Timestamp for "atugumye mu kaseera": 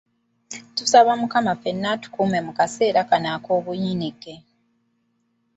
1.95-3.01